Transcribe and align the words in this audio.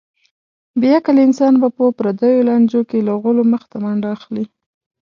بې 0.79 0.89
عقل 0.97 1.17
انسان 1.27 1.53
به 1.61 1.67
په 1.77 1.83
پردیو 1.97 2.45
لانجو 2.47 2.81
کې 2.89 2.99
له 3.07 3.13
غولو 3.21 3.43
مخته 3.53 3.75
منډه 3.83 4.07
اخلي. 4.17 4.45